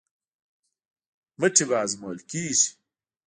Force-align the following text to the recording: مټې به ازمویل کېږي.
مټې 1.39 1.63
به 1.69 1.75
ازمویل 1.83 2.19
کېږي. 2.29 2.69